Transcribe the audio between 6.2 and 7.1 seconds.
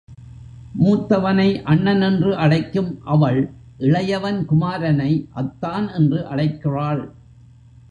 அழைக்கிறாள்.